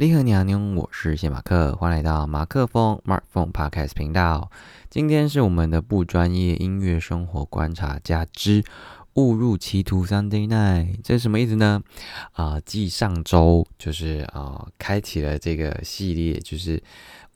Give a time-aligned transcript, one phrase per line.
[0.00, 4.48] 你好，你好，你好，我是谢马克，欢迎来到马克风 Mark Phone Podcast 频道。
[4.88, 8.62] 今天是我们的不专业音乐生活观察家之
[9.14, 11.82] 误入歧途 Sunday Night，这是什么意思呢？
[12.30, 16.80] 啊，继上周就是啊，开启了这个系列，就是。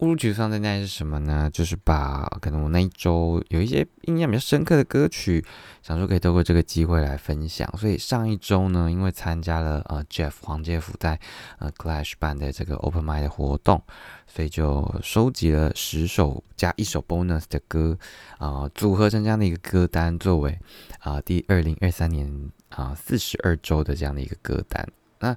[0.02, 1.48] 误入沮丧的那是什么呢？
[1.52, 5.44] 就是把可能我那一周有一些印象比较深刻的歌曲，
[5.80, 7.72] 想说可以透过这个机会来分享。
[7.78, 11.20] 所以上一周呢，因为参加了呃 Jeff 黄杰夫在
[11.60, 13.80] 呃 Clash 办的这个 Open m i d 的活动，
[14.26, 17.96] 所以就收集了十首加一首 bonus 的歌，
[18.38, 20.58] 啊，组合成这样的一个歌单，作为
[20.98, 24.84] 啊第二零二三年啊四十二周的这样的一个歌单。
[25.20, 25.36] 那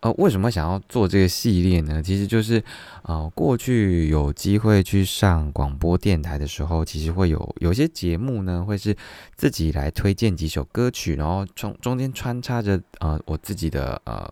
[0.00, 2.02] 呃，为什么想要做这个系列呢？
[2.02, 2.62] 其实就是，
[3.02, 8.96] 呃，过去有机会去上广播电台的时候，其实会有有些节目呢，会是
[9.34, 14.30] 自己来推荐几首歌曲，然后中中间穿插着呃我自己的呃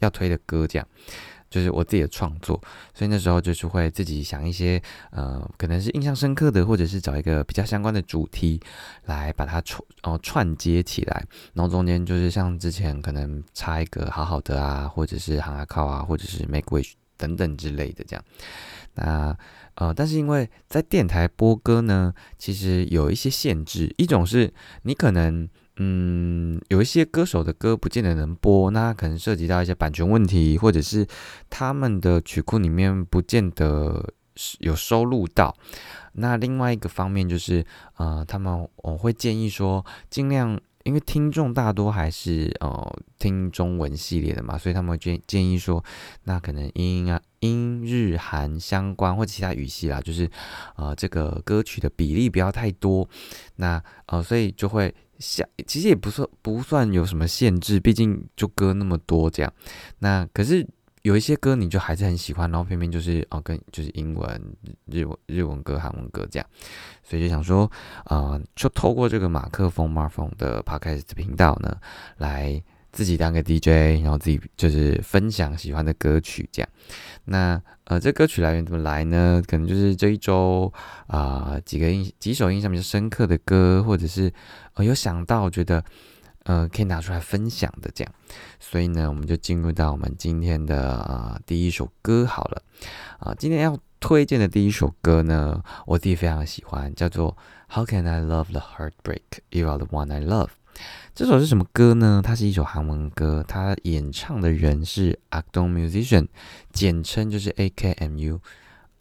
[0.00, 0.88] 要推的歌这样。
[1.54, 2.60] 就是我自己的创作，
[2.92, 8.60] 所以那时候就是会自己想一些，呃，可能是印象深刻的，或者是找一个比较相关的主题
[9.04, 18.24] 来把它串哦串接起来，然后中间就是像之前可能插一个好好的啊，或者是行啊靠啊，或者是 make wish 等等之类的这样。
[18.94, 19.38] 那
[19.76, 25.48] 呃，但是因为在电台播歌呢，其实有一些限制，一种是你可能。
[25.76, 31.04] 嗯，有一些歌手的歌不见得能播，那可能涉及到一些版权问题，或者是
[31.50, 34.14] 他们的曲库里面不见得
[34.60, 35.56] 有收录到。
[36.12, 45.84] 那另外一个方面就是，呃，他们我会建议说，尽量因为听众大多还是呃听中文系列的嘛，所以他们建建议说，
[46.22, 50.30] 那可能英啊英日韩相关或其他语系啦，就是
[50.76, 53.08] 呃这个歌曲的比例不要太多。
[53.56, 54.94] 那呃，所以就会。
[55.18, 59.52] 像其实也不算不算有什么限制，毕竟就歌那么多这样。
[59.98, 60.66] 那可是
[61.02, 64.56] 有一些歌你就还是很喜欢，然后偏偏就是哦跟就是英文、
[64.86, 66.46] 日文、日文歌、韩文歌这样，
[67.02, 67.70] 所以就想说
[68.04, 71.76] 啊，就透过这个马克风、马风的 podcast 频道呢，
[72.16, 72.62] 来
[72.94, 76.68] 自己当个 DJ，然后自己就是分享喜欢的歌曲这样。
[77.24, 79.42] 那呃，这歌曲来源怎么来呢？
[79.46, 80.72] 可能就是这一周
[81.08, 84.32] 啊，几个印几首印象比较深刻的歌，或者是
[84.74, 85.84] 呃有想到觉得
[86.44, 88.14] 呃可以拿出来分享的这样。
[88.60, 92.62] 所以呢，我们就进入到我们今天的啊第一首歌好了。
[93.18, 97.36] 啊，今天要推荐的第一首歌呢，我自己非常喜欢，叫做
[97.74, 100.46] 《How Can I Love the Heartbreak You Are the One I Love》。
[101.14, 102.20] 这首是什么歌呢？
[102.24, 106.26] 它是一首韩文歌，它演唱的人是 Akdong Musician，
[106.72, 108.40] 简称就是 AKMU。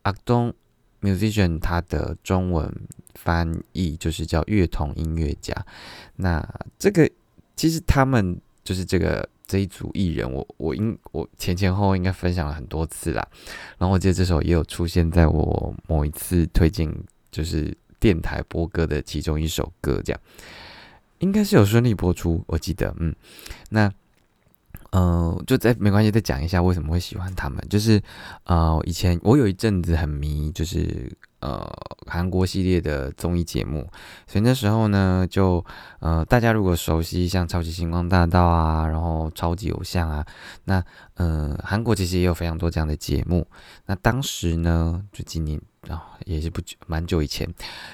[0.03, 0.53] Akdong
[1.01, 2.71] Musician，它的中文
[3.15, 5.53] 翻译就是叫乐童音乐家。
[6.17, 6.47] 那
[6.77, 7.09] 这个
[7.55, 13.27] 其实他们就是这个这一组艺人，我我应我前前后后应该分享了很多次啦。
[13.79, 16.87] 然后我记得这首也有出现在我某一次推荐
[17.31, 20.21] 就是电台播歌的其中一首歌，这样。
[21.23, 23.15] 应该是有顺利播出，我记得，嗯，
[23.69, 23.89] 那，
[24.91, 28.01] 呃，就再没关系，再讲一下为什么会喜欢他们，就是，
[28.43, 31.09] 呃，以前我有一阵子很迷，就是
[31.43, 31.69] 呃
[32.07, 33.89] 韩国系列的综艺节目，
[34.25, 35.63] 所以那时候呢，就
[35.99, 40.25] 呃大家如果熟悉像超级星光大道啊，然后超级偶像啊，
[40.63, 40.83] 那
[41.15, 43.45] 呃韩国其实也有非常多这样的节目，
[43.85, 45.59] 那当时呢，就今年。
[45.89, 47.45] 啊也是不久，蛮久以前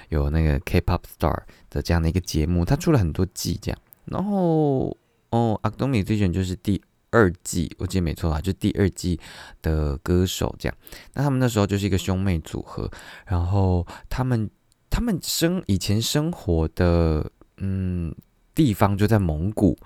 [0.09, 1.35] 有那个 K-pop star
[1.71, 3.79] 的这样的一个节目，它出了很多季这样。
[4.05, 4.95] 然后
[5.31, 6.79] 哦，阿东米最选就是第
[7.11, 9.19] 二季，我记得没错啊，就第二季
[9.61, 10.77] 的歌手这样。
[11.13, 12.89] 那他们那时候就是一个兄妹组合，
[13.25, 14.49] 然后他们
[14.89, 18.13] 他们生以前生活的嗯
[18.53, 19.77] 地方就在蒙古，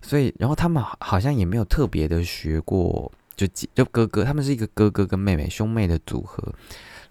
[0.00, 6.52] 所以然后他们好像也没有特别的学过，就就哥哥，他们是一个哥哥跟妹妹兄妹的组合。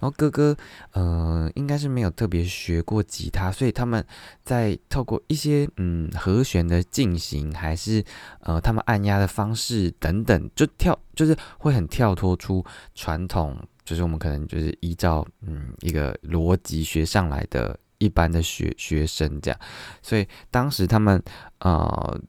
[0.02, 0.58] 然后哥哥，
[0.94, 4.04] 呃，应该是没有特别学过吉他，所以他们
[4.44, 8.04] 在透过一些嗯和弦的进行，还是
[8.40, 13.56] 呃他们按压的方式等等，就跳就是会很跳脱出传统，
[13.86, 19.60] 就是我们可能就是依照嗯一个逻辑学上来的一般的学学生这样，
[20.02, 21.22] 所以当时他们
[21.60, 22.20] 呃。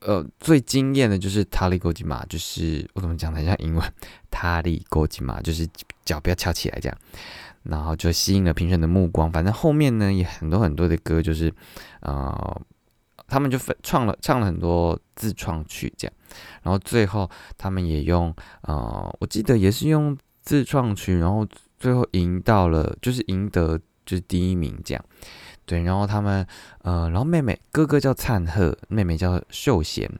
[0.00, 3.44] 呃，最惊艳的就是塔利勾吉马，就是我怎么讲呢？
[3.44, 3.92] 像英文
[4.30, 5.68] 塔利勾吉马，就是
[6.04, 6.98] 脚不要翘起来这样，
[7.64, 9.30] 然后就吸引了评审的目光。
[9.30, 11.52] 反正后面呢也很多很多的歌，就是
[12.00, 12.60] 呃，
[13.28, 16.14] 他们就创了唱了很多自创曲这样，
[16.62, 21.46] 然后最后他们也用呃，我记得也是用自创曲，然后
[21.78, 25.04] 最后赢到了，就是赢得就是第一名这样。
[25.70, 26.44] 对，然后他们，
[26.82, 30.10] 呃，然后妹妹哥哥叫灿赫，妹妹叫秀贤，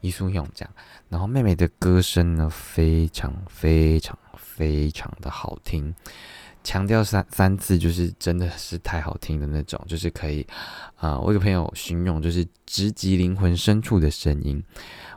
[0.00, 0.72] 伊苏勇这样。
[1.08, 5.92] 然后妹妹的歌声呢，非常非常非常的好听，
[6.62, 10.46] 强调三三次，就是真的是太好听的那种，就是可以
[10.94, 14.62] 啊，我有个朋友形容就是直击灵魂深处的声音。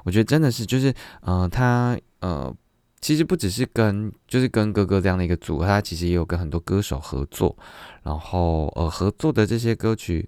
[0.04, 2.52] 我觉得真的是，就是呃，他呃。
[3.02, 7.58] 其实不只是跟，就是跟哥哥这样的一个组合，他其实也有跟很多歌手合作，
[8.04, 10.28] 然后呃合作的这些歌曲，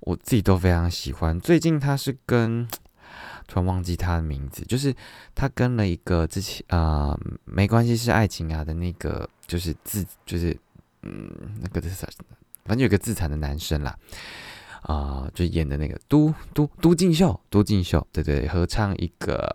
[0.00, 1.38] 我自己都非常喜欢。
[1.40, 2.66] 最近他是跟，
[3.46, 4.94] 突然忘记他的名字，就是
[5.34, 10.58] 他跟了一个之前啊没关系是爱情啊的那个，就是自就是
[11.02, 11.30] 嗯
[11.62, 12.08] 那个是啥，
[12.64, 13.96] 反正有个自残的男生啦，
[14.82, 19.48] 啊就演的那个都都都敬秀，都敬秀，对对，合唱一个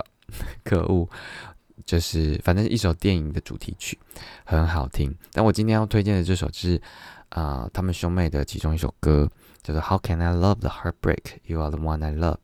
[0.64, 1.10] 可恶。
[1.86, 3.98] 就是反正一首电影的主题曲
[4.44, 6.82] 很好听，但我今天要推荐的这首是
[7.30, 9.30] 啊，他们兄妹的其中一首歌，
[9.64, 12.36] 叫做《How Can I Love the Heartbreak You Are the One I Love》。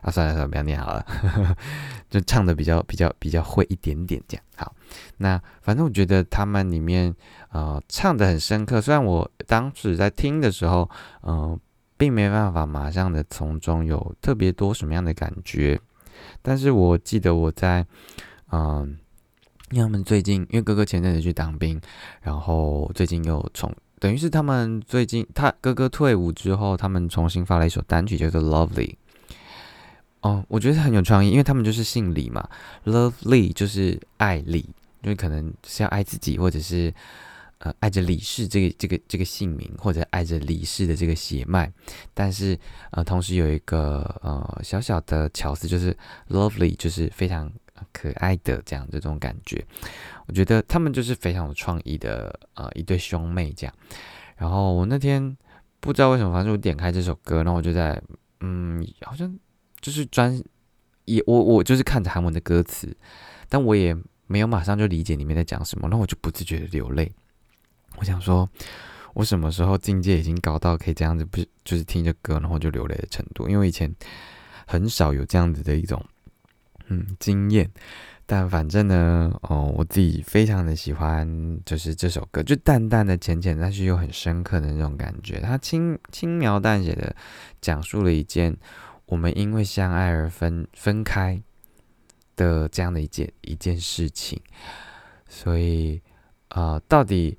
[0.01, 1.05] 啊，算了算了，不要念好了，
[2.09, 4.45] 就唱的比较比较比较会一点点这样。
[4.57, 4.73] 好，
[5.17, 7.13] 那反正我觉得他们里面
[7.54, 10.90] 呃唱的很深刻，虽然我当时在听的时候，
[11.22, 11.58] 嗯，
[11.98, 15.80] 并没办法马上的从中有特别多什么样的感觉，
[16.42, 17.86] 但是我记得我在
[18.52, 18.98] 嗯，
[19.72, 21.80] 因为他们最近因为哥哥前阵子去当兵，
[22.22, 28.90] 然后最近又重等于是他们最近他哥哥退伍之后，他们重新发了一首单曲叫做《Lovely》。
[30.22, 32.50] 哦，我觉得很有创意，因为他们就是姓李嘛
[32.86, 34.60] ，Lovely 就是爱李，
[35.04, 36.94] 因为可能是要爱自己，或者是
[37.64, 41.70] 呃爱着李氏这个这个这个姓名，或者爱着李氏的这个血脉。
[42.14, 42.58] 但是
[42.92, 45.96] 呃，同时有一个呃小小的巧思，就是
[46.30, 47.52] Lovely 就是非常
[47.92, 49.66] 可爱的这样这种感觉。
[50.28, 53.76] 我觉得他们就是非常有创意的呃一对兄妹这样。
[54.38, 55.36] 然后我那天
[55.80, 58.02] 不知道为什么，反正我点开这首歌，然后我就在
[58.40, 59.38] 嗯，好像。
[59.82, 60.42] 就是专
[61.04, 62.96] 也我我就是看着韩文的歌词，
[63.50, 63.94] 但我也
[64.28, 67.12] 没有马上就理解里面在讲什么，然后我就不自觉的流泪。
[67.98, 68.50] 我想说，
[69.14, 73.48] 我什么时候境界已经高到可以这样子，不就是听着歌然后就流泪的程度？
[73.50, 73.94] 因为以前
[74.66, 76.04] 很少有这样子的一种
[76.88, 77.70] 嗯经验。
[78.26, 85.42] 但反正呢，哦，我自己非常的喜欢，就是这首歌，就淡淡的、浅浅，但是又很深刻的那种感觉。
[85.42, 87.14] 它轻轻描淡写的
[87.60, 88.56] 讲述了一件。
[89.06, 91.40] 我们因为相爱而分分开
[92.38, 94.42] 的这样的一件一件事情，
[95.28, 96.02] 所以
[96.48, 97.38] 啊，到底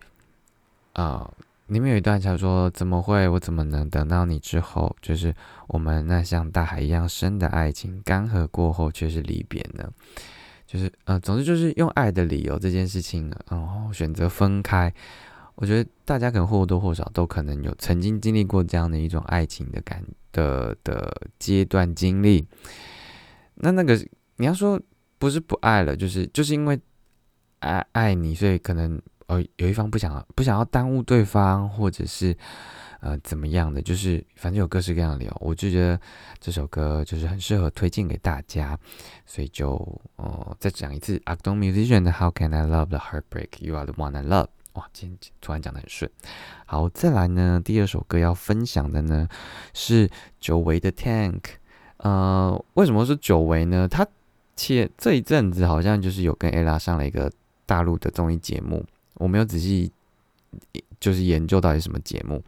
[0.94, 1.30] 啊，
[1.68, 3.28] 里面有一段叫做“怎么会？
[3.28, 4.96] 我怎么能等到你之后？
[5.00, 5.34] 就是
[5.68, 9.88] 我们那像大海一样深的爱情，干涸过后却是离别呢？
[10.66, 14.92] 就是呃，总之就是用爱的理由这件事情，然后选择分开。
[15.56, 22.44] 我觉得大家可能或多或少都可能有曾经经历过这样的一种爱情的感的的阶段经历。
[23.54, 23.94] 那那个
[24.36, 24.80] 你要说
[25.18, 26.80] 不是不爱了，就是就是因为
[27.60, 32.36] 爱爱你，所以可能呃有一方不想不想要耽误对方，或者是
[33.00, 35.36] 呃怎么样的，就是反正有各式各样的理由。
[35.40, 36.00] 我就觉得
[36.40, 38.78] 这首歌就是很适合推荐给大家，
[39.26, 39.76] 所以就
[40.16, 44.48] 呃再讲一次，Acton Musician 的 How Can I Love the Heartbreak You Are the One I Love。
[44.74, 46.10] 哇，今天突然讲的很顺。
[46.66, 49.28] 好，再来呢，第二首歌要分享的呢
[49.72, 50.10] 是
[50.40, 51.40] 久违的 Tank。
[51.98, 53.86] 呃，为什么是久违呢？
[53.86, 54.04] 他
[54.56, 57.30] 且这一阵子好像就是有跟 ella 上了一个
[57.66, 58.84] 大陆的综艺节目，
[59.14, 59.92] 我没有仔细
[61.00, 62.42] 就是研究到底什么节目。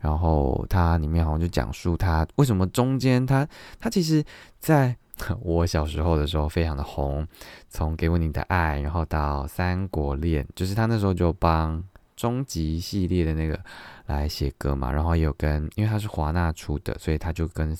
[0.00, 3.46] 然后它里面好像就讲述他为什么中间他
[3.78, 4.24] 他其实
[4.58, 4.96] 在。
[5.42, 7.26] 我小时候的时候非常的红，
[7.68, 11.82] 从《给我你的爱》，然后到《三国恋》，就是他那时候就帮
[12.14, 13.58] 终极系列的那个
[14.06, 17.76] 来写歌嘛，然后有跟，因为他是华纳出的，所以他就跟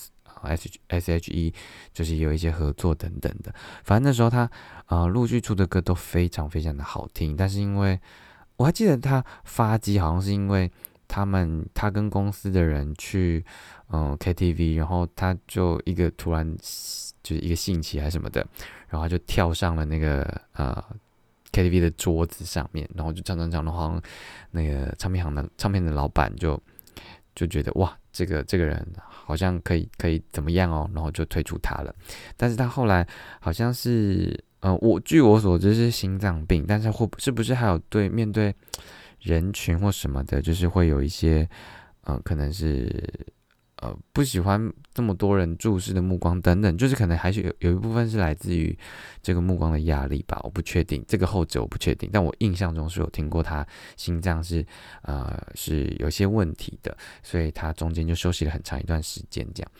[0.46, 1.52] S S H E
[1.92, 3.54] 就是有一些合作等等的。
[3.84, 4.50] 反正那时候他
[4.86, 7.98] 呃陆续出的歌都非常非常的好听，但是因为
[8.56, 10.70] 我还记得他发迹好像是因为
[11.06, 13.44] 他们他跟公司的人去
[13.90, 16.56] 嗯 K T V，然后他就一个突然。
[17.20, 18.40] 就是一个兴起还是什么的，
[18.88, 20.82] 然后他就跳上了那个呃
[21.52, 24.00] KTV 的桌子上面，然后就唱唱唱的话，
[24.52, 26.58] 那个唱片行的唱片的老板就
[27.34, 31.94] 就觉得哇，这个这个人好像可以可以怎么样哦，然后就推出他了。
[32.36, 33.06] 但是他后来
[33.38, 38.52] 好像是，呃，我据我所知是心脏病，但是或是不是还有对面对
[39.20, 41.48] 人群或什么的，就是会有一些，
[42.02, 42.92] 呃，可能是。
[43.80, 48.76] 呃，不喜欢这么多人注视的目光等等，就是可能还是有有一部分是来自于
[49.22, 53.64] 这个目光的压力吧，我不确定这个后者我不确定，但我印象中是有听过他
[53.96, 54.66] 心脏是
[55.02, 59.70] 呃是有些问题的，所以他中间就休息了很长一段时间这样，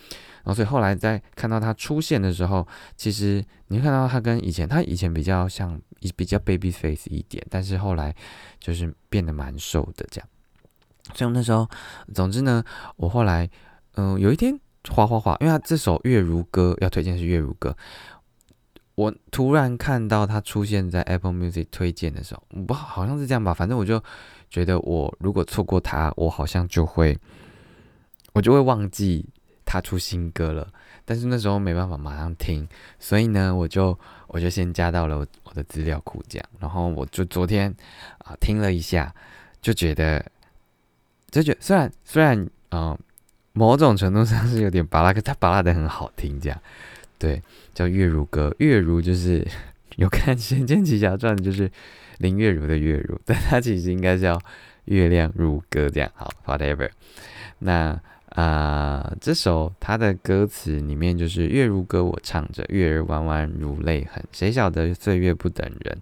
[0.45, 2.65] 然后所以后来在看到他出现的时候，
[2.97, 5.81] 其实你看到他跟以前他以前比较像
[6.15, 8.15] 比较 baby face 一点，但是后来
[8.61, 10.29] 就是变得蛮瘦的这样，
[11.15, 11.69] 所以那时候
[12.15, 12.63] 总之呢，
[12.95, 13.51] 我后来。
[14.01, 14.57] 嗯，有一天，
[14.89, 17.71] 哗哗哗，因为他这首《月如歌》要推荐是《月如歌》，
[18.95, 23.53] 我突然看到他出现在 Apple Music 推荐的时候，不好像是这样吧？
[23.53, 24.01] 反正我就
[24.49, 27.19] 觉得，我如果错过他，我好像就会，
[28.35, 29.27] 我就会忘记
[29.65, 30.69] 他出新歌了。
[31.05, 32.69] 但是那时候没办法马上听，
[33.01, 36.49] 所以呢，我就我就先加到了我的资料库这样。
[36.61, 37.75] 然后我就昨天
[38.19, 39.13] 啊听了一下，
[39.61, 40.25] 就觉得，
[41.33, 42.97] 就觉得虽然虽然嗯。
[43.59, 46.57] 某种程度上是有点巴拉，可他巴拉的很好听，这样
[47.19, 47.43] 对，
[47.75, 48.55] 叫月如歌。
[48.59, 49.45] 月如就是
[49.99, 51.69] 有看《仙剑奇侠传》，就是
[52.19, 54.41] 林月如的月如，但他其实应该叫
[54.85, 56.09] 月亮如歌这样。
[56.15, 56.89] 好，whatever。
[57.59, 65.99] 那啊，这首他的歌词里面就是月如歌，我唱着月儿弯弯如泪痕，谁晓得岁月不等人，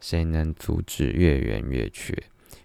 [0.00, 2.12] 谁能阻止月圆月缺？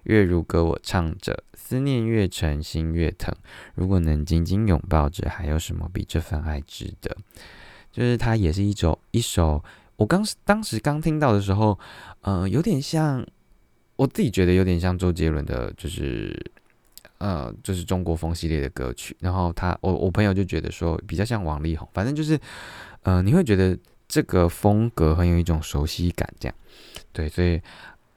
[0.04, 3.34] 月如歌，我唱着，思念越沉，心越疼。
[3.76, 7.16] 如果能紧紧拥抱着，还有什么比这份爱值得？
[7.92, 9.64] 就是它也是一首一首，
[9.98, 11.78] 我刚当时刚听到的时候，
[12.22, 13.26] 呃，有点像，
[13.96, 16.36] 我自己觉得有点像周杰伦的，就是
[17.20, 19.16] 呃，就是中国风系列的歌曲。
[19.20, 22.40] 然后他，我我朋友就觉得说比较像王力宏，反正就是，
[23.04, 23.78] 呃，你会觉得
[24.08, 26.56] 这个风格很有一种熟悉感，这样，
[27.14, 27.62] 对，所以。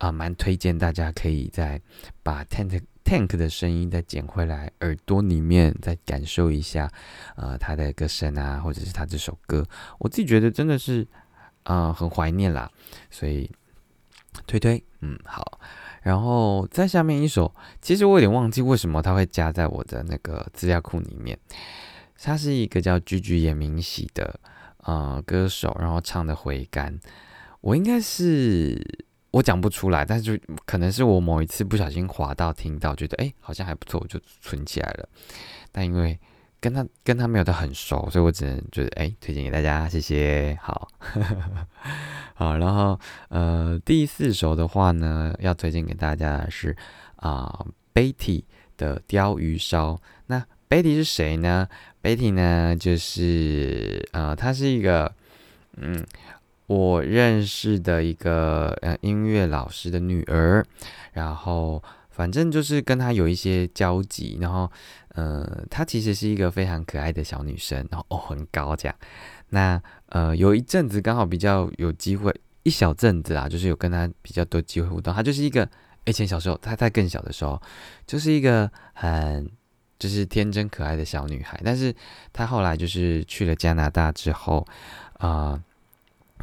[0.04, 1.80] 啊，蛮推荐大家可以再
[2.22, 6.90] 把 Tank Tank 的声音再捡回来耳朵里面，再感受一下，
[7.36, 9.66] 呃，他的歌声啊，或者是他这首歌，
[9.98, 11.06] 我自己觉得真的是，
[11.62, 12.70] 啊，很怀念啦，
[13.10, 13.50] 所以
[14.46, 15.58] 推推，嗯，好，
[16.02, 21.38] 然后在下面一首，其实我有点忘记为什么他会加在我的那个资料库里面，
[22.20, 24.38] 他是一个叫居居野明喜的
[24.82, 27.00] 呃歌手，然后唱的回甘，
[27.62, 29.06] 我应该是。
[29.34, 35.08] 我讲不出来，但是就可能是我某一次不小心滑到听到，觉得哎好像还不错，我就存起来了。
[35.72, 36.16] 但因为
[36.60, 40.56] 跟他跟他没有的很熟，所以我只能觉得哎推荐给大家，谢谢。
[40.62, 40.86] 好，
[42.34, 46.76] 好，然后呃第四首的话呢，要推荐给大家的是
[47.16, 48.44] 啊 Betty
[48.76, 50.00] 的鲷鱼烧。
[50.26, 51.66] 那 Betty 是谁呢
[52.00, 55.12] ？Betty 呢就是呃她是一个
[55.76, 56.06] 嗯。
[56.66, 60.64] 我认识的一个呃音乐老师的女儿，
[61.12, 64.70] 然后反正就是跟她有一些交集，然后
[65.10, 68.96] 呃她其实是一个非常可爱的小女生，然后哦很高这样。
[69.50, 69.78] 那
[70.08, 75.12] 呃有一阵子刚好比较有机会，一小阵子啊，就是有跟她比较多机会互动。
[75.12, 75.68] 她就是一个
[76.06, 77.60] 以前小时候，她在更小的时候，
[78.06, 79.46] 就是一个很
[79.98, 81.94] 就是天真可爱的小女孩，但是
[82.32, 84.66] 她后来就是去了加拿大之后
[85.18, 85.62] 啊。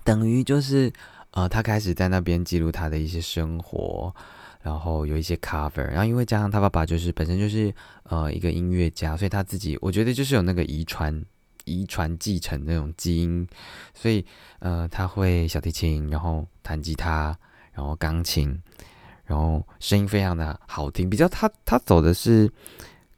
[0.04, 0.92] 等于就是，
[1.32, 4.14] 呃，他开始在那边记录他的一些生活，
[4.62, 11.24] 然后有一些 cover，然后因为加上他爸爸就是本身就是呃一个音乐家，所以他自己我觉得就是有那个遗传
[11.66, 13.48] 遗传继承那种基因，
[13.94, 14.26] 所以
[14.60, 17.38] 呃他会小提琴，然后弹吉他，
[17.72, 18.60] 然后钢琴，
[19.26, 22.52] 然后声音非常的好听，比较他他走的是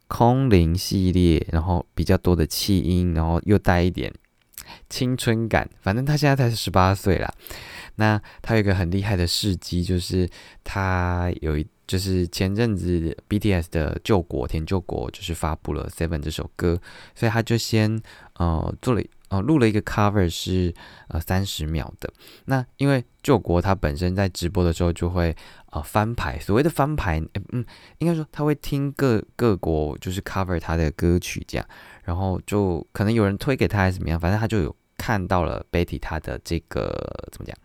[0.08, 4.14] 空灵系列，然后比较多的气音，然后又带一点。
[4.90, 7.34] 青春感，反正他现在才十八岁啦。
[7.96, 10.28] 那他有一个很厉害的事迹，就是
[10.64, 16.82] 他有一，就是前阵子 BTS 的救国田救国就是发布了 Seven 这首歌，
[17.14, 18.02] 所以他就先
[18.38, 19.02] 呃做了
[19.34, 20.74] 呃录了一个 cover 是
[21.08, 22.12] 呃三十秒的。
[22.46, 25.36] 那因为救国他本身在直播的时候就会
[25.72, 27.20] 呃翻牌，所谓的翻牌，
[27.52, 27.66] 嗯，
[27.98, 31.66] 应该说他会听各各国就是 cover 他的歌曲这样。
[32.04, 36.92] 然后就可能有人推给他还是怎么样，反正他就有看到了 Betty 他的这个
[37.32, 37.56] 怎么讲，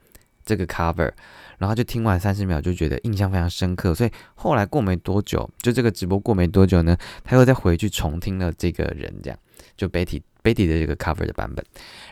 [0.44, 1.10] 这个 cover，
[1.58, 9.38] 然后就听完三十秒就觉得印象非常深刻，所以后来过没多久，就这个直播过没多久呢，他又再回去重听了这个人这样，
[9.76, 11.64] 就 Betty Betty 的这个 cover 的版本，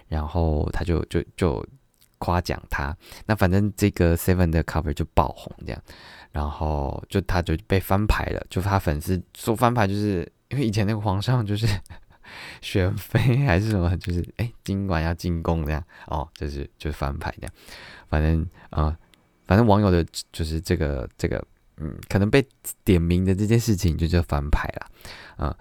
[0.09, 1.67] 然后他就就就
[2.19, 5.83] 夸奖他，那反正这个 Seven 的 cover 就爆红这样，
[6.33, 10.31] 然后就他就被翻牌了，就他粉丝说翻牌就是。
[10.49, 11.67] 因为以前那个皇上就是
[12.63, 17.53] 选妃还是什么，就是哎今晚要进宫这样哦，就是就是翻牌这样，
[18.09, 18.97] 反正啊，
[19.45, 21.45] 反正网友的就是这个这个
[21.79, 22.47] 嗯，可能被
[22.85, 24.87] 点名的这件事情就叫翻牌了，
[25.39, 25.57] 嗯，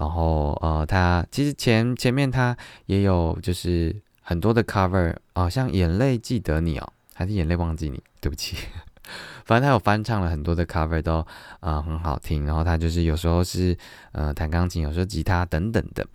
[0.00, 8.56] 然后呃，他其实前前面他也有就是很多的 cover 啊，像眼泪记得你哦，还是眼泪忘记你，对不起。
[9.44, 11.26] 反正他有翻唱了很多的 cover 都
[11.60, 13.76] 啊很好听，然后他就是有时候是
[14.12, 16.06] 呃弹钢琴，有时候吉他等等的。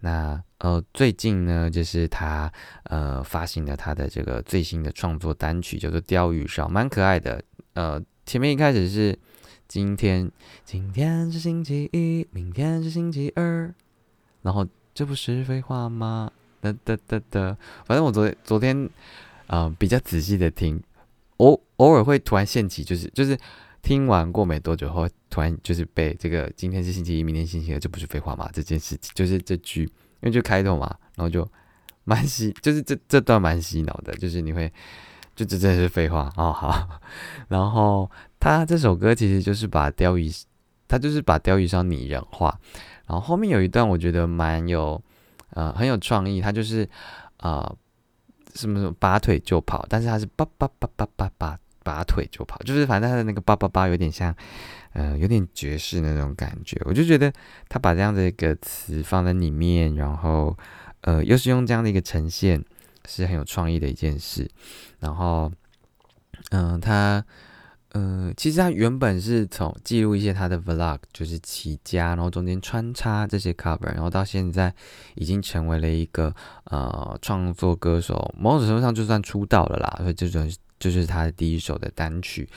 [0.00, 7.42] 那呃最近呢，就是他呃发行了他的这个最新的创作单曲，叫做《钓鱼烧》，蛮可爱的。
[7.72, 9.18] 呃，前面一开始是
[9.72, 10.30] 今天，
[10.66, 13.72] 今天是星期一，明天是星期二，
[14.42, 16.30] 然后这不是废话吗？
[16.60, 18.90] 哒哒哒哒，反正我昨昨天
[19.46, 20.78] 啊比较仔细的听。
[21.38, 23.34] 偶偶尔会突然现起，就是就是
[23.80, 28.50] 听完过没多久后，突然就是被这个今天是星期一，明天星期二，这不是废话吗？
[28.52, 29.90] 这件事情就是这句，因
[30.24, 31.50] 为就开头嘛，然后就
[32.04, 34.70] 蛮洗，就是这这段蛮洗脑的，就是你会
[35.44, 37.00] 这真是废话哦好，
[37.48, 40.30] 然后他这首歌其实就是把钓鱼，
[40.88, 42.58] 他就是把钓鱼烧拟人化，
[43.06, 45.02] 然后后面有一段我觉得蛮有
[45.50, 46.88] 呃很有创意，他就是
[47.38, 47.72] 啊。
[48.54, 54.34] 什么什么拔腿就跑，但是他是叭叭叭叭叭叭拔腿就跑，就是反正他的那个叭叭叭有点像，
[54.92, 56.78] 呃，有点爵士那种感觉。
[56.84, 57.32] 我就觉得
[57.70, 60.54] 他把这样的一个词放在里面，然后
[61.00, 62.62] 呃，又是用这样的一个呈现，
[63.08, 64.50] 是很有创意的一件事。
[64.98, 65.50] 然后，
[66.50, 67.24] 嗯，他。
[67.94, 74.74] 嗯，其实他原本是从记录一些他的 vlog，就是起家，然后中间穿插这些 cover，然后到现在
[75.14, 79.94] 已经成为了一个呃创作歌手，某种程度上就算出道了啦。
[79.98, 82.48] 所以这种就是他的第一首的单曲，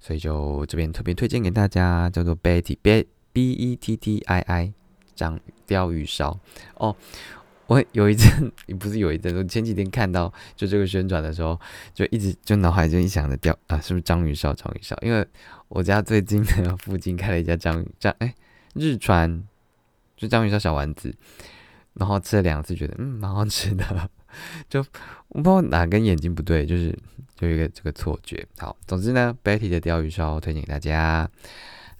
[0.00, 4.72] 所以就这边特别推荐给大家，叫做 Betty B B E T T I I，
[5.14, 6.40] 张钓鱼烧
[6.76, 6.96] 哦。
[7.68, 11.58] 我有一阵， 不是有一阵，我前几天看到就这个宣传的时候，
[11.94, 14.54] 就一直就脑海中一想着钓啊，是不是章鱼烧？
[14.54, 15.26] 章鱼烧，因为
[15.68, 18.34] 我家最近的附近开了一家章鱼章，哎，
[18.74, 19.44] 日川，
[20.16, 21.14] 就章鱼烧小丸子，
[21.92, 24.10] 然后吃了两次，觉得嗯蛮好吃的，
[24.70, 24.80] 就
[25.28, 26.98] 我不知道哪根眼睛不对，就是
[27.40, 28.46] 有一个这个错觉。
[28.56, 31.30] 好，总之呢，Betty 的鲷鱼烧推荐给大家。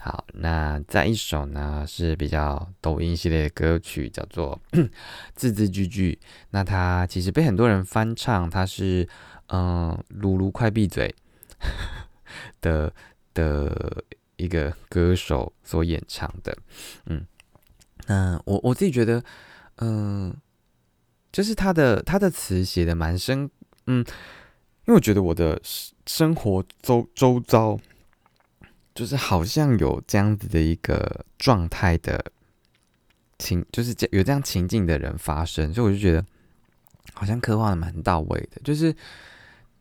[0.01, 4.59] 好，那再一首呢是比较抖音系列的歌曲，叫做
[5.35, 6.17] 《字字句句》。
[6.51, 9.09] 那它其实被很多人翻唱，它是
[9.49, 11.13] 嗯，鲁鲁快闭嘴
[12.61, 12.93] 的
[13.35, 14.05] 的
[14.37, 16.57] 一个歌手所演唱的。
[17.07, 17.27] 嗯，
[18.07, 19.23] 那我我自己觉得，
[19.79, 20.33] 嗯，
[21.33, 23.51] 就是他的他的词写的蛮深，
[23.89, 24.05] 嗯，因
[24.87, 25.61] 为我觉得我的
[26.07, 27.77] 生活周周遭。
[28.99, 32.33] 就是好像有这样子的一个状态的
[33.39, 36.27] 情，就是有这样情境的人发生，所以我就觉得
[37.13, 38.61] 好像刻画的蛮到位的。
[38.65, 38.93] 就是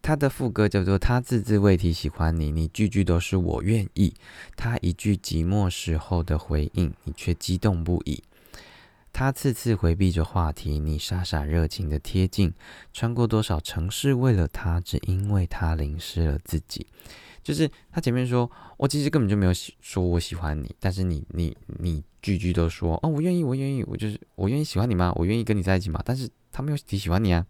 [0.04, 4.14] 他的副歌叫做“他字字未提喜欢你，你句句都是我愿意”，
[4.56, 8.22] 他一句寂寞时候的回应，你却激动不已。
[9.12, 12.54] 他次次回避着话题，你傻傻热情的贴近，
[12.94, 16.86] 穿过多少城市为了他，只因为他淋湿了自己。
[17.48, 25.14] 就是他前面说，我其实根本就没有喜说我喜欢你，但是你你你句句都说哦，我愿意，我愿意，我就是我愿意喜欢你吗？
[25.16, 26.02] 我愿意跟你在一起吗？
[26.04, 27.46] 但是他没有提喜欢你啊。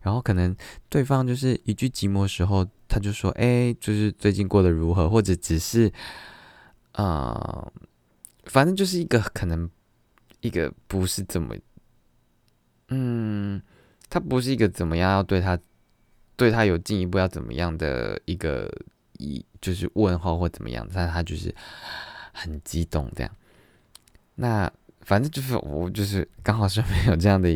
[0.00, 0.54] 然后可能
[0.88, 5.10] 对方就是一句寂寞时候，他就说，哎，就是最近过得如何？
[5.10, 5.92] 或者只是，
[6.92, 7.72] 呃，
[8.44, 9.68] 反正就是一个可能
[10.40, 11.56] 一个不是怎么，
[12.90, 13.60] 嗯，
[14.08, 15.58] 他不是一个怎么样要对他
[16.36, 18.72] 对他有进一步要怎么样的一个。
[19.22, 21.54] 一就是问候或怎么样，但他就是
[22.32, 23.36] 很激动这样。
[24.34, 24.70] 那
[25.02, 27.50] 反正就是我就是刚好是没有这样的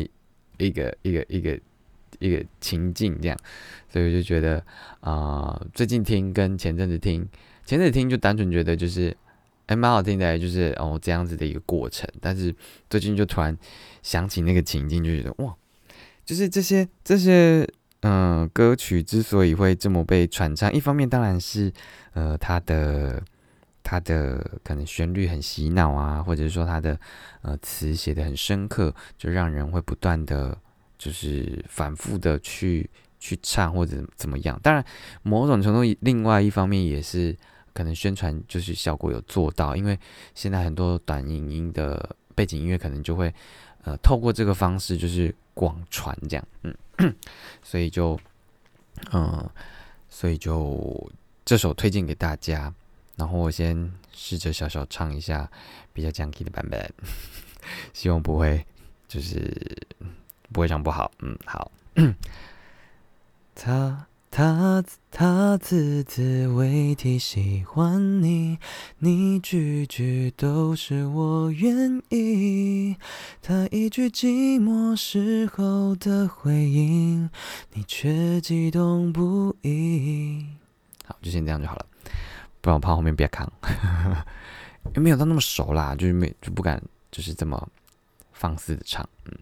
[0.57, 1.59] 一个一个一个
[2.19, 3.37] 一个情境这样，
[3.91, 4.63] 所以我就觉得
[5.01, 7.27] 啊，最近听跟前阵子听，
[7.65, 9.15] 前阵子听就单纯觉得就是
[9.65, 12.09] 哎蛮好听的，就是哦这样子的一个过程。
[12.21, 12.55] 但是
[12.89, 13.57] 最近就突然
[14.01, 15.55] 想起那个情境，就觉得哇，
[16.23, 17.67] 就是这些这些。
[18.01, 21.73] 嗯，歌曲之所以会这么被传唱，一方面当然是，
[22.13, 23.21] 呃，它的
[23.81, 26.97] 它的可能旋律很洗脑啊，或者是说它的
[27.41, 30.55] 呃词写的很深刻，就让人会不断的，
[30.97, 32.87] 就是反复的去
[33.19, 34.59] 去唱或者怎么样。
[34.61, 34.85] 当然，
[35.23, 37.35] 某种程度另外一方面也是
[37.73, 39.99] 可能宣传就是效果有做到，因为
[40.35, 43.33] 现在很多短影音的背景音乐可能就会
[43.83, 46.73] 呃透过这个方式就是广传这样，嗯。
[47.63, 48.19] 所以就，
[49.11, 49.49] 嗯，
[50.09, 51.11] 所以就
[51.45, 52.73] 这首推荐给大家。
[53.15, 55.49] 然后我先试着小小唱一下
[55.91, 56.93] 比较降 key 的版本，
[57.93, 58.63] 希望不会
[59.07, 59.51] 就是
[60.51, 61.11] 不会唱不好。
[61.19, 61.71] 嗯，好。
[63.55, 68.59] 他他他字字未提喜欢你，
[68.99, 72.95] 你句句都是我愿意。
[73.41, 77.29] 他一句寂寞时候的回应，
[77.73, 80.45] 你却激动不已。
[81.05, 81.85] 好，就先这样就好了。
[82.61, 83.51] 不然我怕后面别扛，
[84.87, 87.67] 因为没有到那么熟啦，就是没就不敢就是这么
[88.33, 89.07] 放肆的唱。
[89.25, 89.33] 嗯，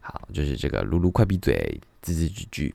[0.00, 2.74] 好，就是这个噜噜快闭嘴，字字句句。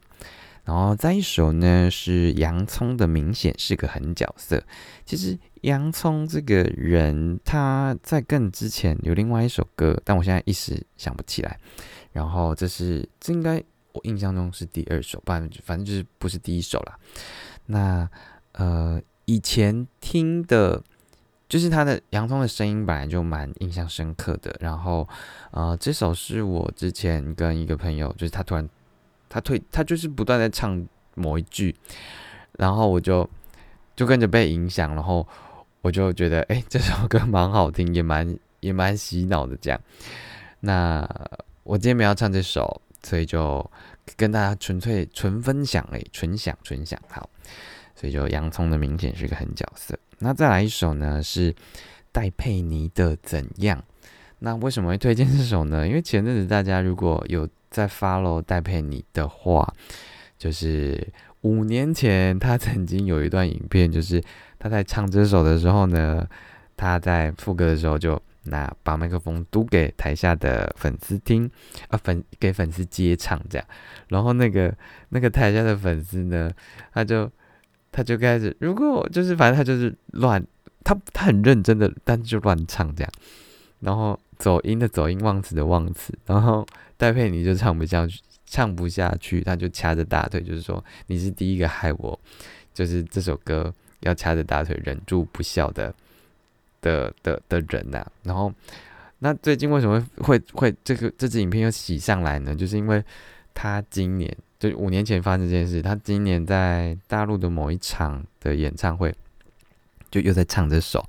[0.65, 4.61] 然后再一首呢是洋葱的，明显是个狠角色。
[5.05, 11.57] 其实洋葱这个人他在更之前有另外一首歌，但我现在一时想不起来。
[12.11, 16.99] 然后这是这应该我印象中是第二首，不然反正就是不是第一首啦。
[17.67, 18.09] 那
[18.53, 19.01] 呃。
[19.27, 20.83] 以前听的，
[21.49, 24.55] 就是他的洋葱的声音本来就蛮印象深刻的。
[24.59, 25.09] 然后，
[25.49, 28.69] 呃，这首是我之前跟一个朋友，就是他突然
[29.35, 31.75] 他推他就是不断在唱某一句，
[32.53, 33.29] 然后我就
[33.93, 35.27] 就跟着被影响，然后
[35.81, 39.77] 我就觉得哎， 这首歌蛮好听，也蛮也蛮洗脑的这样。
[40.61, 41.05] 那
[41.63, 43.69] 我今天没有唱这首，所以就
[44.15, 47.29] 跟大家纯粹纯分享哎，纯享纯享好。
[47.93, 49.99] 所以就洋葱的明显是个狠角色。
[50.19, 51.53] 那再来一首呢，是
[52.13, 53.77] 戴佩妮的《怎样》。
[54.39, 55.85] 那为什么会推荐这首呢？
[55.85, 59.73] 因为前阵子大家如果有在 follow 戴佩妮的话，
[60.37, 61.05] 就是
[61.41, 64.23] 五年前他曾经有一段影片，就是
[64.57, 66.25] 他在唱这首的时候呢，
[66.77, 71.51] 他在副歌的时候就拿把麦克风嘟给台下的粉丝听，
[71.89, 73.67] 啊粉给粉丝接唱这样。
[74.07, 74.73] 然后那个
[75.09, 76.49] 那个台下的粉丝呢，
[76.93, 77.29] 他就。
[77.97, 80.45] 他就开始，如果就是反正他就是乱，
[80.83, 83.11] 他他很认真的，但是就乱唱这样，
[83.79, 92.19] 然后走音的走音，忘词的忘词，然后戴佩妮就唱不下去，唱不下去，他就掐着大腿，就是说你是第一个害我，
[92.73, 95.93] 就是这首歌要掐着大腿忍住不笑的
[96.81, 98.05] 的的的人呐。
[98.23, 98.53] 然后
[99.19, 102.55] 那最近为什么会会这个这支影片又洗上来呢？
[102.55, 103.03] 就是因为
[103.53, 104.35] 他今年。
[104.57, 109.13] 就五年前发生这件事，他今年在大陆的某一场的演唱会，
[110.09, 111.05] 就又在唱这首，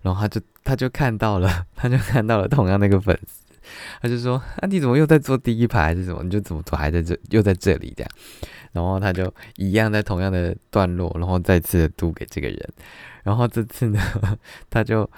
[0.00, 3.44] 然后他就他就看到了， 他就看到了同样那个粉丝，
[4.00, 6.22] 他就说：“啊，你怎么又在坐第一排还是什么？
[6.22, 8.10] 你就怎么还在这又在这里这样？”
[8.72, 12.68] 然后他就一样在同样的段落，然后再次的读给这个人，
[13.22, 14.00] 然后这次呢，
[14.70, 15.08] 他就。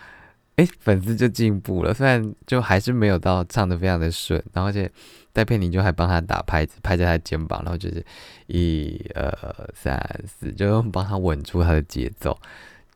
[0.56, 4.90] 哎，粉丝就进步了，虽然就还是没有到唱的非常的顺，然后而且
[5.32, 8.04] 戴佩妮就还帮他打拍子，拍在他肩膀，然后就是
[8.48, 9.32] 一二
[9.72, 12.36] 三四，就帮他稳住他的节奏，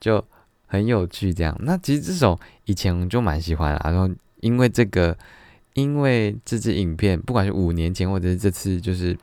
[0.01, 0.25] 就
[0.67, 1.57] 很有趣这样。
[1.61, 4.11] 那其实这首以前就蛮喜欢，然后
[4.41, 5.17] 因为这个，
[5.75, 9.17] 因为这支影片，不管是五年前或者是这次，就是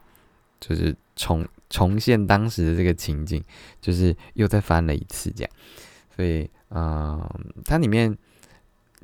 [0.60, 3.44] 就是重重现当时的这个情景，
[3.82, 5.52] 就是又再翻了一次这样，
[6.16, 7.30] 所以嗯，
[7.66, 8.18] 它里面。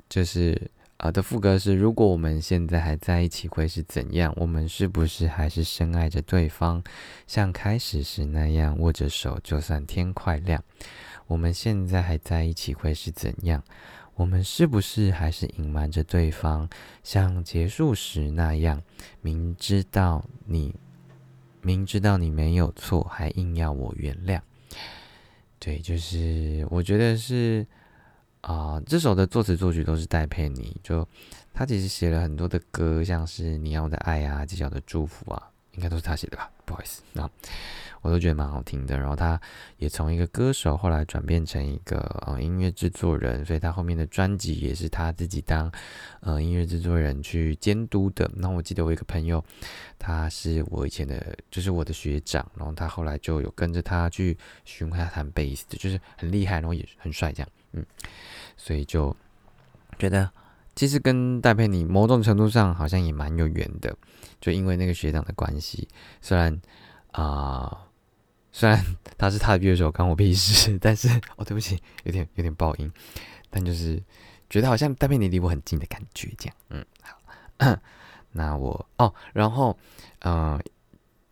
[0.07, 4.31] 就是啊的副歌是：如果我们现在还在一起，会是怎样？
[4.37, 6.83] 我们是不是还是深爱着对方，
[7.25, 10.63] 像开始时那样握着手，就算天快亮？
[11.25, 13.63] 我们现在还在一起，会是怎样？
[14.15, 16.69] 我们是不是还是隐瞒着对方，
[17.03, 18.81] 像结束时那样？
[19.21, 20.73] 明知道你，
[21.61, 24.41] 明知道你没有错，还硬要我原谅？
[25.59, 27.65] 对，就是我觉得是。
[28.41, 31.03] 啊，这首的作词作曲都是戴佩妮，就
[31.51, 36.49] 他其实写了很多的歌，像是你要的爱啊，《计较的祝福》啊，应该都是他写的吧？
[36.65, 37.29] 不好意思，那
[38.01, 38.97] 我都觉得蛮好听的。
[38.97, 39.39] 然后他
[39.77, 45.71] 也从一个歌手后来转变成一个呃音乐制作人，所以他后面的专辑也是他自己当
[46.21, 48.29] 呃音乐制作人去监督的。
[48.35, 49.43] 那我记得我一个朋友，
[49.97, 57.85] 他是我以前的，就是我的学长，然后他后来就有跟着他去巡回他弹贝斯，就是很厉害，然后也很帅这样，嗯。
[58.57, 59.15] 所以就
[59.99, 60.29] 觉得，
[60.75, 63.95] 其实跟戴佩妮某种程度上好像也蛮有缘的，
[64.41, 65.87] 就因为那个学长的关系。
[66.21, 66.59] 虽然
[67.11, 67.87] 啊，
[68.51, 68.83] 虽然
[69.17, 71.07] 他是他的乐手，关我屁事， 但是
[71.37, 72.91] 哦，对不起，有点有点爆音，
[73.49, 74.01] 但就是
[74.49, 76.55] 觉得好像戴佩妮离我很近的感觉，这样。
[76.69, 76.85] 嗯，
[77.57, 77.77] 好，
[78.33, 79.77] 那我哦，然后
[80.19, 80.61] 嗯，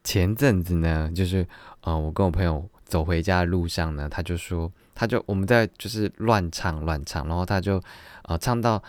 [0.04, 1.46] 前阵子呢，就是
[1.82, 4.72] 呃，我跟我朋友走回家的路上呢，他就说。
[4.96, 7.82] 他就我们在就是乱唱乱唱，然后他就
[8.26, 8.82] 呃唱到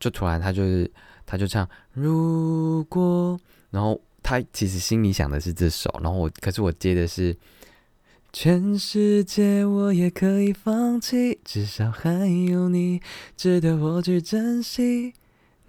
[0.00, 0.90] 就突然他就是
[1.24, 3.38] 他就唱如果，
[3.70, 7.36] 然后他其实心里想的是这首，然后我可是我接的是
[8.32, 12.10] 全世界我也可以放弃，至少还
[12.46, 13.00] 有你
[13.36, 15.12] 值得我去珍惜。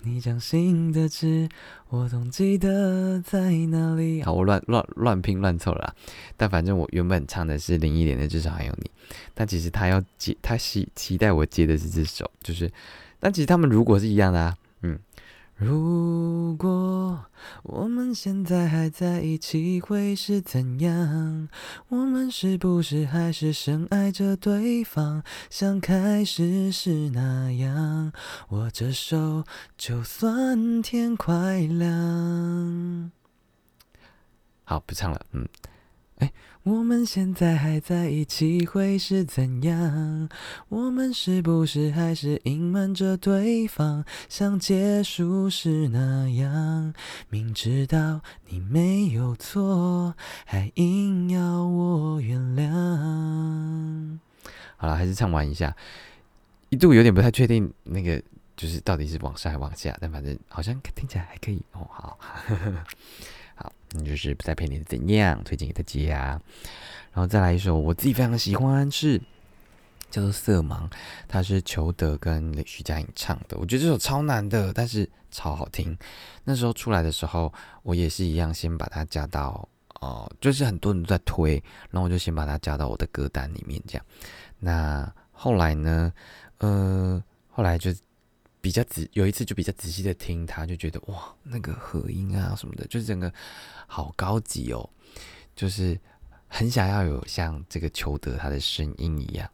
[0.04, 1.48] 你掌心的痣，
[1.90, 4.24] 我总记得在哪里。
[4.24, 5.96] 好，我乱乱乱拼乱凑了，
[6.36, 8.86] 但反正我原本唱的是林忆莲的《至少还有你》，
[9.36, 12.72] 但其实他要接，他期期待我接的是这首，就是，
[13.22, 15.00] 但其实他们如果是一样的啊，嗯。
[15.56, 17.24] 如果
[17.62, 21.48] 我们现在还在一起，会是怎样？
[21.90, 28.12] 我们是不是还是深爱着对方，像开始时那样？
[28.50, 29.44] 握着手，
[29.78, 33.12] 就算天快亮。
[34.64, 35.48] 好，不唱了，嗯。
[36.22, 36.32] 哎，
[36.62, 40.30] 我们现在还在一起会是怎样？
[40.70, 46.94] 我们是不是还是隐瞒着对方，像结束时那样？
[47.30, 50.14] 明知道你没有错，
[50.46, 54.20] 还硬要我原谅。
[54.78, 55.76] 好了，还是唱完一下。
[56.70, 58.22] 一度有点不太确定，那个
[58.56, 61.88] 就是到底是往上还往下，但反正好像听起来还可以哦。
[61.90, 62.20] 好。
[63.92, 65.44] 你就是不再陪你怎样？
[65.44, 66.42] 推荐给大家，
[67.12, 69.20] 然后再来一首我自己非常喜欢，是
[70.10, 70.88] 叫做《色盲》，
[71.28, 73.58] 它是裘德跟徐佳莹唱的。
[73.58, 75.98] 我觉得这首超难的，但是超好听。
[76.44, 79.68] 那时候出来的时候，我也是一样，先把它加到
[80.00, 83.82] 哦，就是很多人都在推，然后我就先把它加到我的歌单里面。
[83.88, 84.06] 这样，
[84.60, 86.14] 那后来呢？
[86.60, 87.92] 呃，后来就。
[88.62, 93.34] 比较仔有一次就比较仔细的听他，就觉得哇，那个和音啊什么的，就是整个
[93.88, 94.88] 好高级哦，
[95.56, 96.00] 就是
[96.48, 99.50] 很想要有像这个裘德他的声音一样。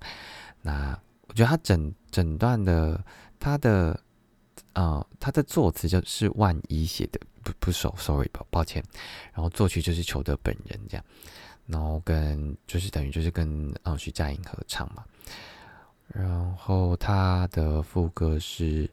[0.61, 3.01] 那我觉得他整整段的
[3.39, 3.97] 他的
[4.73, 8.83] 呃他的作词就是万一写的，不不熟，sorry 抱抱歉。
[9.33, 11.05] 然后作曲就是裘德本人这样，
[11.65, 15.05] 然后跟就是等于就是跟嗯徐佳莹合唱嘛。
[16.13, 18.89] 然后他的副歌是：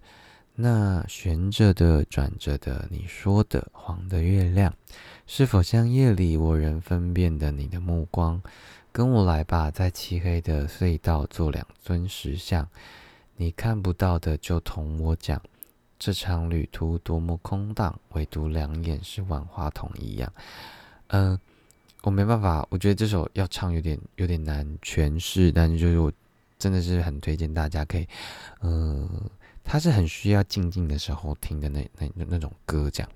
[0.54, 4.74] 那悬着的、转着的，你说的黄的月亮，
[5.26, 8.42] 是否像夜里我仍分辨的你的目光？
[8.92, 12.68] 跟我来吧，在漆黑的隧道做两尊石像，
[13.36, 15.40] 你看不到的就同我讲。
[15.98, 20.30] 这场旅途多么空荡，唯独两眼是万花筒一样。
[21.08, 21.38] 嗯，
[22.02, 26.12] 我没办法，我觉得这首要唱有点有点难诠释，但是就是我。
[26.64, 28.08] 真的是很推荐大家可以，
[28.60, 29.06] 呃，
[29.62, 33.12] 它是很需要静静的时候听的那那那种歌，这样。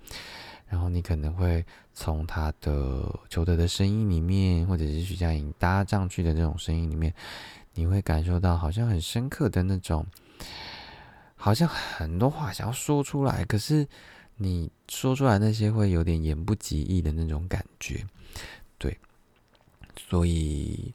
[0.66, 7.14] 然后你可能会从他的裘德的声音里面，或者是徐佳莹搭上去的这种声音里面，
[7.72, 10.04] 你会感受到好像很深刻的那种，
[11.34, 13.88] 好像很多话想要说出来，可是
[14.36, 18.04] 你说出来那些会有点言不及义的那种感觉，
[18.76, 18.94] 对，
[19.96, 20.92] 所以。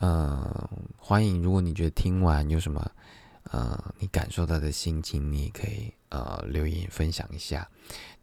[0.00, 1.42] 嗯，欢迎。
[1.42, 2.90] 如果你觉得听完有什么，
[3.44, 7.68] 呃，你感受到的心情，你也可以呃留言分享一下。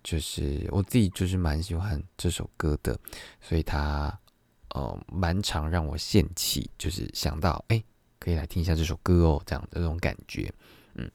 [0.03, 2.99] 就是我自己就是蛮喜欢这首歌的，
[3.39, 4.17] 所以它
[4.69, 7.83] 呃蛮常让我现起，就是想到哎，
[8.17, 10.51] 可以来听一下这首歌哦，这样的这种感觉。
[10.95, 11.07] 嗯，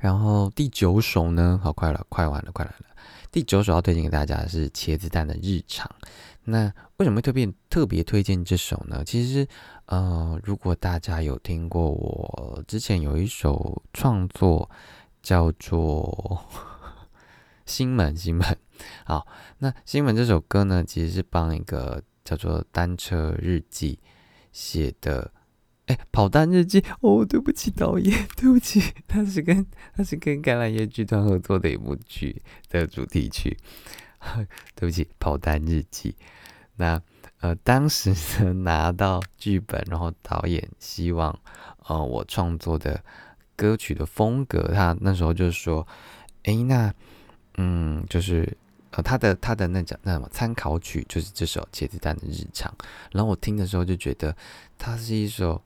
[0.00, 2.86] 然后第九首呢，好快了，快完了，快来了。
[3.30, 5.88] 第九首要推荐给大家的是茄子蛋的日常。
[6.44, 9.04] 那为什么会特别特别推荐这首呢？
[9.04, 9.46] 其实，
[9.84, 14.68] 呃，如果大家有听过我之前有一首创作
[15.22, 16.42] 叫做
[17.66, 18.58] 《新门》，新门。
[19.04, 19.26] 好，
[19.58, 23.96] 那《新门》这首歌呢，其实是帮一个叫做《单车日记》
[24.50, 25.30] 写的。
[25.90, 33.56] 哎，跑单日记哦，对不起导演，对不起，他是跟他是跟橄榄叶剧团合作的一部剧的主题曲。
[34.76, 36.14] 对不起，跑单日记。
[36.76, 37.00] 那
[37.40, 41.36] 呃，当时呢拿到剧本，然后导演希望
[41.86, 43.02] 呃我创作的
[43.56, 45.84] 歌曲的风格，他那时候就说，
[46.44, 46.94] 哎，那
[47.56, 48.56] 嗯，就是
[48.92, 52.72] 呃他的他的那叫那什么参考曲就是这首《茄子蛋的日常》，
[53.10, 54.36] 然后我听的时候就觉得
[54.78, 55.60] 它是一首。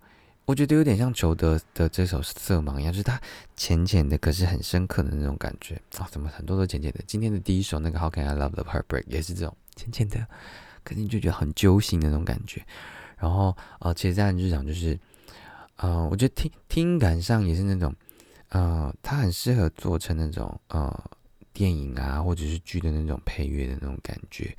[0.47, 3.19] 我觉得有点像裘德的这首《色盲》一样，就是它
[3.57, 6.07] 浅浅的，可是很深刻的那种感觉啊！
[6.11, 7.01] 怎么很多都浅浅的？
[7.07, 10.27] 今天的第一首那个《How Can I Love the Heartbreak》也是这种浅浅的，
[10.83, 12.63] 可是你就觉得很揪心的那种感觉。
[13.17, 14.99] 然后呃，其实这样日常就是，
[15.77, 17.95] 呃，我觉得听听感上也是那种，
[18.51, 21.11] 呃，它很适合做成那种呃
[21.55, 24.55] 电影啊或者是剧的那种配乐的那种感觉，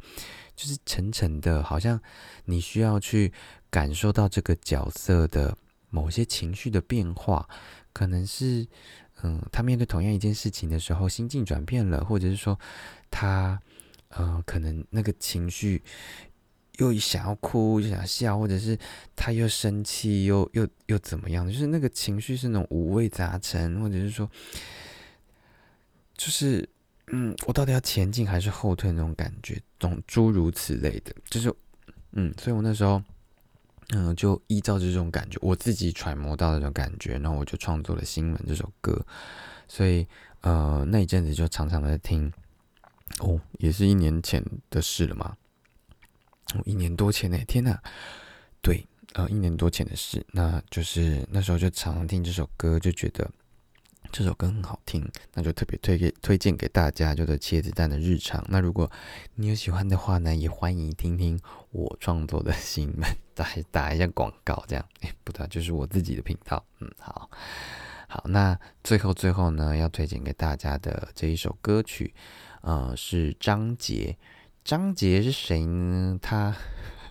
[0.55, 2.01] 就是沉沉的，好像
[2.45, 3.31] 你需要去
[3.69, 5.55] 感受到这个角色的。
[5.95, 7.47] 某些情绪的变化，
[7.93, 8.67] 可能是，
[9.23, 12.59] 嗯，他面对同样一件事情的时候，心境转变了，或者是说，
[13.09, 13.57] 他，
[14.09, 15.81] 呃，可能那个情绪
[16.79, 18.77] 又想要哭，又想笑，或者是
[19.15, 21.47] 他又生气，又又又怎么样？
[21.47, 24.29] 就是那个情绪是那种五味杂陈，或者是说，
[26.17, 26.67] 就是
[27.07, 31.53] 嗯，我到底要前进还是后退那种感觉，种诸如此类的，就是
[32.11, 33.01] 嗯，所以我那时候
[33.89, 39.05] 嗯，就依照这种感觉，我自己揣摩到那种感觉，然后我就创作了《新闻》这首歌，
[39.67, 40.07] 所以
[40.41, 42.31] 呃，那一阵子就常常在听，
[43.19, 45.37] 哦，也是一年前的事了嘛。
[46.63, 47.77] 一年多前呢，天呐，
[48.61, 53.29] 对，呃，一年多前的事，那就是那时候就常常听这首歌，就觉得
[54.17, 58.41] 这首歌很好听，那就特别推给推荐给大家，叫做《茄子蛋的日常》。
[58.47, 58.89] 那如果
[59.33, 61.37] 你有喜欢的话呢，也欢迎听听
[61.71, 63.01] 我创作的新闻，
[63.33, 67.29] 打打一下广告，这样，哎，不对，就是我自己的频道，嗯，好，
[68.07, 72.13] 好，那最后最后呢，要推荐给大家的这一首歌曲，
[72.61, 74.17] 呃，是张杰。
[74.63, 76.17] 张杰是谁呢？
[76.21, 76.55] 他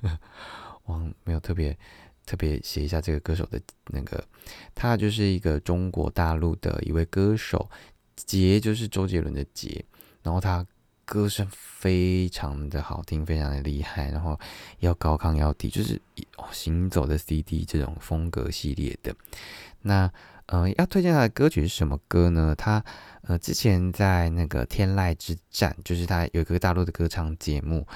[0.85, 1.79] 我没有特别
[2.27, 4.23] 特别写一下这个歌手的那个，
[4.75, 7.69] 他就是一个中国大陆的一位歌手，
[8.17, 9.85] 杰就是周杰伦的杰，
[10.23, 10.67] 然后他
[11.05, 14.39] 歌声非常的好听，非常的厉害，然后
[14.79, 16.01] 要高亢要低，就是
[16.51, 19.15] 行走的 CD 这种风格系列的。
[19.83, 20.11] 那
[20.47, 22.55] 呃，要推荐他的歌曲是什么歌呢？
[22.57, 22.85] 他。
[23.27, 27.87] 呃，之前在那个《天籁之战》，就是他有一个大陆的歌唱节目，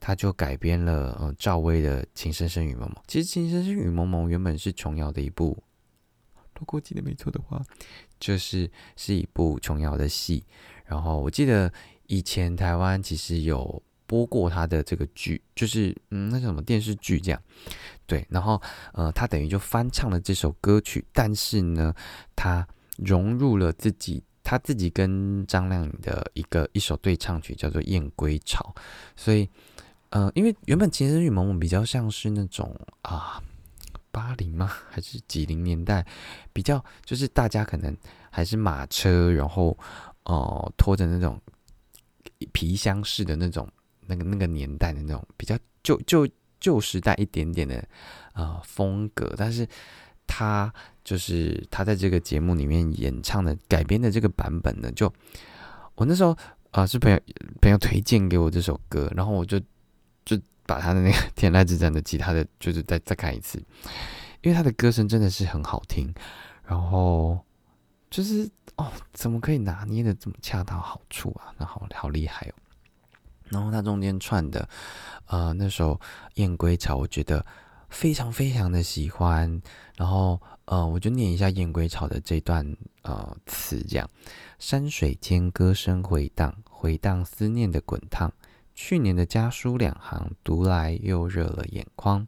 [0.00, 2.94] 他就改编了呃赵薇的《情深深雨蒙蒙》。
[3.06, 5.62] 其实《情深深雨蒙蒙》原本是琼瑶的一部，
[6.58, 7.62] 如果记得没错的话，
[8.18, 10.42] 就是是一部琼瑶的戏。
[10.86, 11.70] 然后我记得
[12.06, 17.40] 以前台湾其实有播过他的这个剧，就是嗯那什么电视剧这样。
[18.04, 18.60] 对，然后
[18.92, 21.94] 呃他等于就翻唱了这首歌曲，但是呢，
[22.34, 22.66] 他
[22.96, 24.20] 融入了自己。
[24.44, 28.74] 他自己跟张靓颖的一个一首对唱曲叫做《燕归巢》，
[29.14, 29.46] 所以，
[30.08, 33.42] 呃，因为原本《情深深雨蒙蒙》比较像是那种啊，
[34.10, 34.72] 八零吗？
[34.88, 36.06] 还是几零年代？
[36.50, 37.94] 比较就是大家可能
[38.30, 39.76] 还是马车，然后
[40.24, 41.38] 哦拖着那种
[42.50, 43.70] 皮箱式的那种
[44.08, 46.26] 那个那个年代的那种比较旧旧
[46.58, 47.88] 旧时代一点点的
[48.32, 49.68] 呃风格，但是。
[50.30, 50.70] 他
[51.02, 55.10] 就是他在这个节目里面演唱的改编的这个版本呢，就
[55.94, 56.36] 我那时候
[56.70, 57.18] 啊是朋友
[57.62, 59.58] 朋友推荐给我这首歌，然后我就
[60.26, 63.58] 就把他的那个 《天籁之战》的吉他的就是再再看一次，
[64.42, 66.12] 因为他的歌声真的是很好听，
[66.62, 67.42] 然后
[68.10, 72.52] 就是哦怎么可以拿捏的这么恰到好处啊，那好好厉害哦，
[73.50, 74.68] 然后他中间串的
[75.26, 75.94] 呃那首
[76.34, 77.44] 《燕归巢》，我觉得。
[77.90, 79.62] 非常非常的喜欢，
[79.96, 84.10] 然后呃，我就念一下《燕归巢》的这段呃词，这样：
[84.58, 88.30] 山水间歌声回荡，回荡思念的滚烫。
[88.74, 92.26] 去年的家书两行，读来又热了眼眶。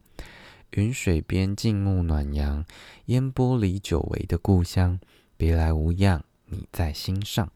[0.70, 2.64] 云水边静沐暖阳，
[3.04, 4.98] 烟波里久违的故乡。
[5.36, 7.46] 别来无恙，你在心上。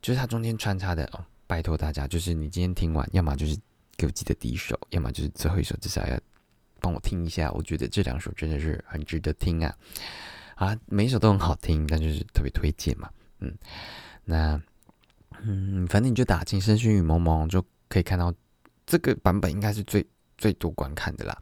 [0.00, 3.56] 就是它中间穿插的，拜托大家，就是你今天听完，要么就是
[3.96, 6.18] 给我记得第一首，要么就是最后一首，至少要。
[6.80, 9.74] 帮我听一下，我觉得这两首真的是很值得听啊！
[10.56, 13.08] 啊，每一首都很好听，但就是特别推荐嘛。
[13.38, 13.56] 嗯，
[14.22, 14.60] 那
[15.40, 18.30] 嗯，反正你就打进《深深雨蒙蒙》就可以看到
[18.84, 21.34] 这个版本应该是最最多观看的啦。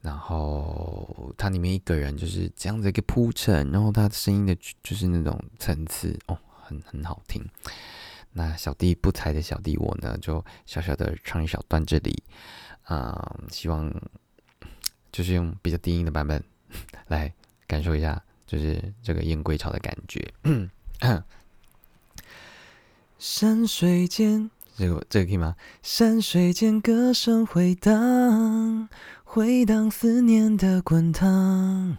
[0.00, 4.52] 然后它里面一个人就是这样子一个铺陈，然后他声音的
[4.82, 7.40] 就是那种层次哦，很很好听。
[8.32, 12.22] 那小弟不才的小弟我呢，就小小的唱一小段这里
[12.84, 13.92] 啊，希望。
[15.12, 16.42] 就是用比较低音的版本
[17.08, 17.30] 来
[17.66, 20.26] 感受一下，就是这个燕归巢的感觉。
[23.18, 25.54] 山水间，这个这个可以吗？
[25.82, 28.88] 山水间歌声回荡，
[29.22, 31.98] 回荡思念的滚烫。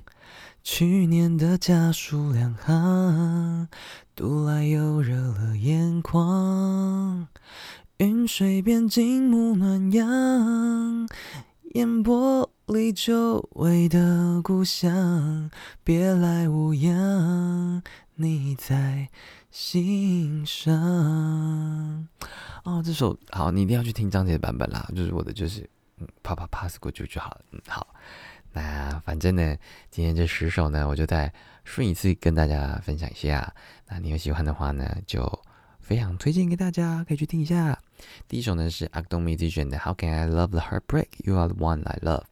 [0.64, 3.68] 去年的家书两行，
[4.16, 7.28] 读来又热了眼眶。
[7.98, 11.10] 云水边静沐暖阳，
[11.74, 12.50] 烟波。
[12.68, 15.52] 里久违的故乡，
[15.84, 17.84] 别来无恙，
[18.16, 19.10] 你在
[19.52, 22.08] 心上。
[22.64, 24.90] 哦，这首好，你一定要去听张杰的版本啦。
[24.96, 27.42] 就是我的，就是嗯，啪啪 pass 过去就好了。
[27.52, 27.86] 嗯，好。
[28.54, 29.58] 那反正呢，
[29.92, 31.34] 今天这十首呢，我就再
[31.66, 33.54] 顺一次跟大家分享一下。
[33.90, 35.28] 那你有喜欢的话呢，就
[35.82, 37.78] 非常推荐给大家，可以去听一下。
[38.28, 42.24] 第一首呢是 Acton Musician 的 How Can I Love the Heartbreak You Are the One I Love。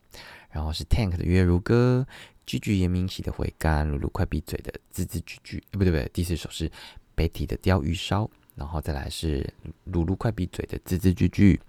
[0.51, 2.05] 然后是 Tank 的月如歌，
[2.45, 6.69] 句句言明喜的回甘，露露快闭嘴的字字句句，不对不对，第四首是
[7.15, 9.49] Betty 的鲷鱼烧，然后再来是
[9.86, 11.61] 露露快闭嘴的字字句句，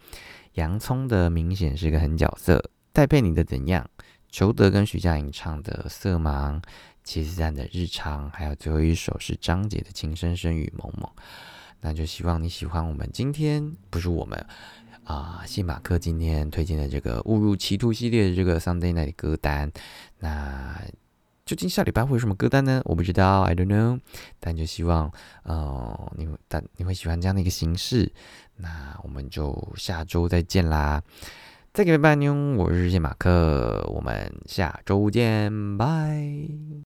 [0.54, 3.88] 洋葱的明显是个狠角色，戴佩妮的怎样？
[4.32, 6.60] 裘德跟徐佳莹唱的色盲，
[7.04, 11.08] 齐思丹的日常，还有最后一首是张杰的情深深雨蒙蒙。
[11.82, 14.42] 那就希望你喜欢我们今天不是我们
[15.04, 19.70] 啊，谢马克今天推荐的这个误入歧途系列的这个 Sunday Night 歌单。
[20.18, 20.80] 那
[21.44, 22.80] 究竟下礼拜会有什么歌单呢？
[22.86, 24.00] 我不知道，I don't know。
[24.40, 25.12] 但就希望
[25.42, 28.10] 呃，你但你会喜欢这样的一个形式。
[28.56, 31.02] 那我们就下周再见啦！
[31.72, 36.72] 再给拜拜妞，我是谢马克，我们下周见，拜。